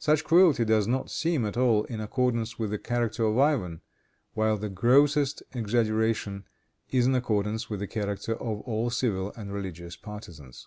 [0.00, 3.80] Such cruelty does not seem at all in accordance with the character of Ivan,
[4.34, 6.48] while the grossest exaggeration
[6.88, 10.66] is in accordance with the character of all civil and religious partisans.